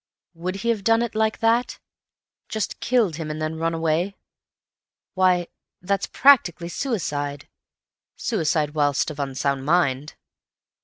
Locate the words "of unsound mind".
9.11-10.15